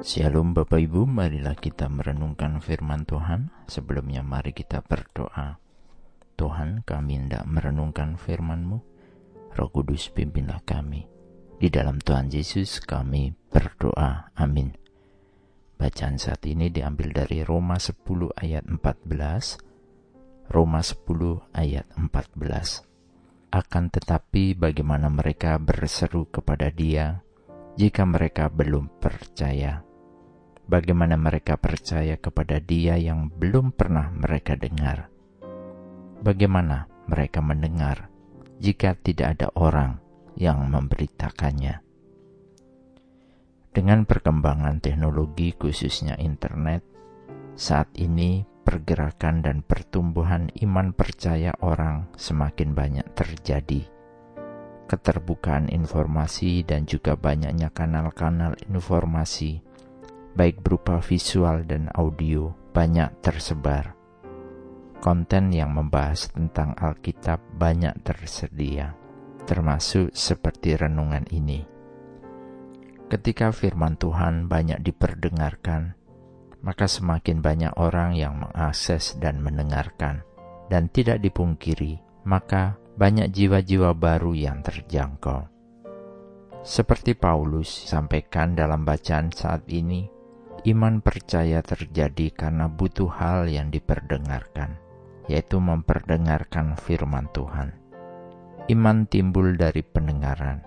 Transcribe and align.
Shalom 0.00 0.56
Bapak 0.56 0.80
Ibu, 0.80 1.04
marilah 1.04 1.52
kita 1.52 1.92
merenungkan 1.92 2.64
firman 2.64 3.04
Tuhan. 3.04 3.52
Sebelumnya 3.68 4.24
mari 4.24 4.56
kita 4.56 4.80
berdoa. 4.80 5.60
Tuhan, 6.40 6.88
kami 6.88 7.20
hendak 7.20 7.44
merenungkan 7.44 8.16
firman-Mu. 8.16 8.80
Roh 9.52 9.68
Kudus 9.68 10.08
pimpinlah 10.08 10.64
kami. 10.64 11.04
Di 11.60 11.68
dalam 11.68 12.00
Tuhan 12.00 12.32
Yesus 12.32 12.80
kami 12.80 13.36
berdoa. 13.52 14.32
Amin. 14.40 14.72
Bacaan 15.76 16.16
saat 16.16 16.48
ini 16.48 16.72
diambil 16.72 17.12
dari 17.12 17.44
Roma 17.44 17.76
10 17.76 18.00
ayat 18.40 18.64
14. 18.64 20.48
Roma 20.48 20.80
10 20.80 21.44
ayat 21.52 21.84
14. 22.00 23.52
Akan 23.52 23.92
tetapi 23.92 24.56
bagaimana 24.56 25.12
mereka 25.12 25.60
berseru 25.60 26.24
kepada 26.32 26.72
dia 26.72 27.20
jika 27.76 28.08
mereka 28.08 28.48
belum 28.48 28.88
percaya? 28.96 29.89
Bagaimana 30.70 31.18
mereka 31.18 31.58
percaya 31.58 32.14
kepada 32.14 32.62
Dia 32.62 32.94
yang 32.94 33.26
belum 33.26 33.74
pernah 33.74 34.06
mereka 34.14 34.54
dengar. 34.54 35.10
Bagaimana 36.22 36.86
mereka 37.10 37.42
mendengar 37.42 38.06
jika 38.62 38.94
tidak 38.94 39.34
ada 39.34 39.48
orang 39.58 39.98
yang 40.38 40.62
memberitakannya? 40.70 41.82
Dengan 43.70 44.06
perkembangan 44.06 44.78
teknologi, 44.78 45.54
khususnya 45.54 46.18
internet, 46.18 46.86
saat 47.58 47.90
ini 47.98 48.46
pergerakan 48.62 49.42
dan 49.42 49.62
pertumbuhan 49.66 50.50
iman 50.62 50.94
percaya 50.94 51.54
orang 51.62 52.10
semakin 52.14 52.74
banyak 52.74 53.06
terjadi. 53.14 53.86
Keterbukaan 54.90 55.70
informasi 55.70 56.66
dan 56.66 56.82
juga 56.82 57.14
banyaknya 57.14 57.70
kanal-kanal 57.70 58.58
informasi 58.66 59.69
baik 60.34 60.62
berupa 60.62 61.02
visual 61.02 61.66
dan 61.66 61.90
audio, 61.94 62.54
banyak 62.70 63.10
tersebar. 63.24 63.94
Konten 65.00 65.50
yang 65.50 65.72
membahas 65.72 66.28
tentang 66.30 66.76
Alkitab 66.76 67.40
banyak 67.56 68.04
tersedia, 68.04 68.92
termasuk 69.48 70.12
seperti 70.12 70.76
renungan 70.76 71.24
ini. 71.32 71.64
Ketika 73.10 73.50
firman 73.50 73.98
Tuhan 73.98 74.46
banyak 74.46 74.84
diperdengarkan, 74.86 75.98
maka 76.60 76.86
semakin 76.86 77.40
banyak 77.40 77.72
orang 77.80 78.14
yang 78.14 78.38
mengakses 78.38 79.16
dan 79.18 79.40
mendengarkan, 79.40 80.22
dan 80.68 80.92
tidak 80.92 81.18
dipungkiri, 81.24 81.98
maka 82.28 82.76
banyak 82.94 83.32
jiwa-jiwa 83.32 83.96
baru 83.96 84.36
yang 84.36 84.60
terjangkau. 84.60 85.48
Seperti 86.60 87.16
Paulus 87.16 87.72
sampaikan 87.88 88.52
dalam 88.52 88.84
bacaan 88.84 89.32
saat 89.32 89.64
ini, 89.72 90.19
Iman 90.68 91.00
percaya 91.00 91.64
terjadi 91.64 92.28
karena 92.36 92.68
butuh 92.68 93.08
hal 93.08 93.48
yang 93.48 93.72
diperdengarkan, 93.72 94.76
yaitu 95.24 95.56
memperdengarkan 95.56 96.76
firman 96.76 97.32
Tuhan. 97.32 97.72
Iman 98.68 99.08
timbul 99.08 99.56
dari 99.56 99.80
pendengaran. 99.80 100.60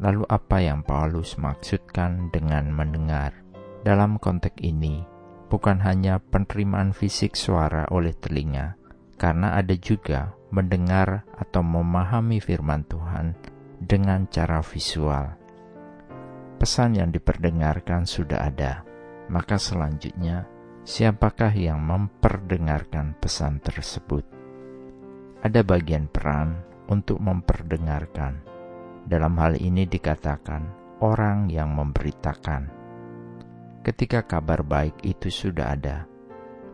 Lalu 0.00 0.24
apa 0.32 0.64
yang 0.64 0.80
Paulus 0.80 1.36
maksudkan 1.36 2.32
dengan 2.32 2.72
mendengar? 2.72 3.36
Dalam 3.84 4.16
konteks 4.16 4.64
ini, 4.64 5.04
bukan 5.52 5.76
hanya 5.84 6.24
penerimaan 6.24 6.96
fisik 6.96 7.36
suara 7.36 7.84
oleh 7.92 8.16
telinga, 8.16 8.80
karena 9.20 9.60
ada 9.60 9.76
juga 9.76 10.32
mendengar 10.56 11.28
atau 11.36 11.60
memahami 11.60 12.40
firman 12.40 12.80
Tuhan 12.88 13.36
dengan 13.76 14.24
cara 14.32 14.64
visual. 14.64 15.36
Pesan 16.56 16.96
yang 16.96 17.12
diperdengarkan 17.12 18.08
sudah 18.08 18.48
ada, 18.48 18.93
maka 19.32 19.56
selanjutnya 19.56 20.44
siapakah 20.84 21.52
yang 21.56 21.80
memperdengarkan 21.80 23.16
pesan 23.16 23.60
tersebut? 23.64 24.24
Ada 25.44 25.60
bagian 25.64 26.08
peran 26.08 26.60
untuk 26.88 27.20
memperdengarkan. 27.20 28.40
Dalam 29.04 29.36
hal 29.36 29.60
ini 29.60 29.84
dikatakan 29.84 30.64
orang 31.04 31.52
yang 31.52 31.72
memberitakan. 31.76 32.72
Ketika 33.84 34.24
kabar 34.24 34.64
baik 34.64 35.04
itu 35.04 35.28
sudah 35.28 35.76
ada, 35.76 36.08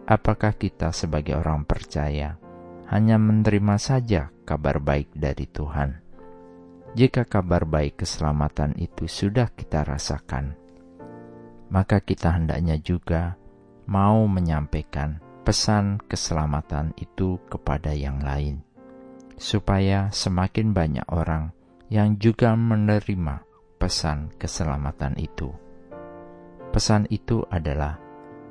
apakah 0.07 0.55
kita 0.55 0.95
sebagai 0.95 1.35
orang 1.35 1.67
percaya 1.67 2.39
hanya 2.87 3.19
menerima 3.19 3.77
saja 3.83 4.31
kabar 4.47 4.79
baik 4.79 5.11
dari 5.19 5.51
Tuhan? 5.51 5.99
Jika 6.95 7.27
kabar 7.27 7.67
baik 7.67 8.03
keselamatan 8.03 8.79
itu 8.79 9.11
sudah 9.11 9.51
kita 9.55 9.83
rasakan, 9.83 10.60
maka 11.71 12.03
kita 12.03 12.35
hendaknya 12.35 12.77
juga 12.83 13.39
mau 13.87 14.27
menyampaikan 14.27 15.23
pesan 15.47 15.99
keselamatan 16.07 16.93
itu 16.99 17.41
kepada 17.49 17.95
yang 17.95 18.21
lain, 18.21 18.63
supaya 19.41 20.13
semakin 20.13 20.77
banyak 20.77 21.07
orang 21.11 21.55
yang 21.91 22.19
juga 22.21 22.55
menerima 22.55 23.43
pesan 23.81 24.31
keselamatan 24.37 25.17
itu. 25.17 25.51
Pesan 26.71 27.11
itu 27.11 27.43
adalah 27.51 27.99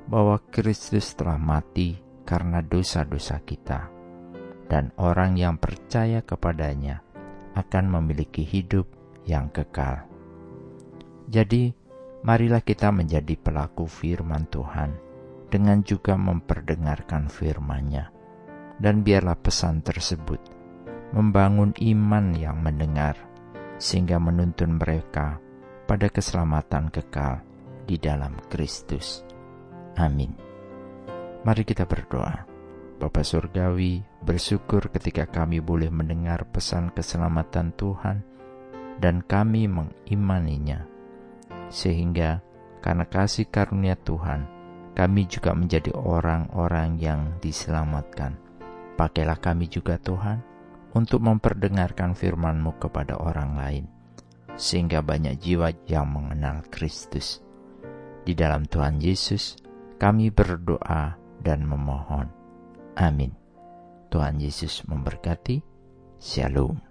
bahwa 0.10 0.42
Kristus 0.52 1.16
telah 1.16 1.40
mati 1.40 1.96
karena 2.28 2.60
dosa-dosa 2.60 3.40
kita, 3.48 3.88
dan 4.68 4.92
orang 5.00 5.40
yang 5.40 5.56
percaya 5.56 6.20
kepadanya 6.20 7.00
akan 7.56 7.86
memiliki 7.96 8.44
hidup 8.44 8.90
yang 9.24 9.48
kekal. 9.54 10.04
Jadi, 11.30 11.79
marilah 12.24 12.60
kita 12.60 12.92
menjadi 12.92 13.36
pelaku 13.40 13.88
firman 13.88 14.48
Tuhan 14.52 14.92
dengan 15.50 15.82
juga 15.82 16.16
memperdengarkan 16.16 17.28
firman-Nya. 17.32 18.16
Dan 18.80 19.04
biarlah 19.04 19.36
pesan 19.36 19.84
tersebut 19.84 20.40
membangun 21.12 21.76
iman 21.84 22.32
yang 22.32 22.64
mendengar 22.64 23.20
sehingga 23.76 24.24
menuntun 24.24 24.80
mereka 24.80 25.36
pada 25.84 26.08
keselamatan 26.08 26.88
kekal 26.88 27.44
di 27.84 28.00
dalam 28.00 28.40
Kristus. 28.48 29.28
Amin. 30.00 30.32
Mari 31.44 31.68
kita 31.68 31.84
berdoa. 31.84 32.48
Bapa 33.00 33.24
Surgawi, 33.24 34.00
bersyukur 34.24 34.92
ketika 34.92 35.28
kami 35.28 35.60
boleh 35.60 35.92
mendengar 35.92 36.48
pesan 36.48 36.92
keselamatan 36.92 37.76
Tuhan 37.76 38.24
dan 39.00 39.24
kami 39.24 39.72
mengimaninya 39.72 40.99
sehingga 41.70 42.42
karena 42.82 43.06
kasih 43.06 43.48
karunia 43.48 43.96
Tuhan, 44.02 44.46
kami 44.98 45.30
juga 45.30 45.56
menjadi 45.56 45.96
orang-orang 45.96 47.00
yang 47.00 47.40
diselamatkan. 47.40 48.36
Pakailah 49.00 49.40
kami 49.40 49.72
juga 49.72 49.96
Tuhan, 49.96 50.44
untuk 50.92 51.22
memperdengarkan 51.22 52.18
firman-Mu 52.18 52.82
kepada 52.82 53.16
orang 53.16 53.56
lain, 53.56 53.86
sehingga 54.58 55.00
banyak 55.06 55.38
jiwa 55.40 55.72
yang 55.86 56.10
mengenal 56.10 56.66
Kristus. 56.68 57.40
Di 58.26 58.36
dalam 58.36 58.66
Tuhan 58.68 59.00
Yesus, 59.00 59.56
kami 60.02 60.34
berdoa 60.34 61.16
dan 61.40 61.64
memohon. 61.64 62.28
Amin. 63.00 63.32
Tuhan 64.12 64.42
Yesus 64.42 64.84
memberkati. 64.90 65.62
Shalom. 66.20 66.89